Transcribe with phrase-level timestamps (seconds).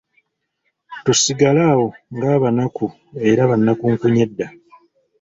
[1.03, 2.85] Tusigale awo ng'abanaku
[3.29, 4.45] era banakunkunyedda!